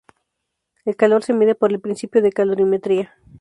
El 0.83 0.95
calor 0.95 1.21
se 1.23 1.31
mide 1.35 1.53
por 1.53 1.69
el 1.69 1.79
principio 1.79 2.23
de 2.23 2.31
calorimetría. 2.31 3.13